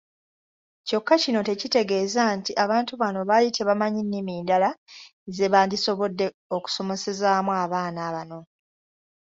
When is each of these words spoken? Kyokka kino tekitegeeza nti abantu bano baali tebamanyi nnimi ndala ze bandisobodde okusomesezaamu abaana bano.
Kyokka 0.87 1.15
kino 1.23 1.39
tekitegeeza 1.47 2.23
nti 2.37 2.51
abantu 2.63 2.93
bano 3.01 3.19
baali 3.29 3.49
tebamanyi 3.57 4.01
nnimi 4.03 4.33
ndala 4.43 4.69
ze 5.35 5.45
bandisobodde 5.53 6.25
okusomesezaamu 6.55 7.51
abaana 7.63 8.01
bano. 8.15 8.39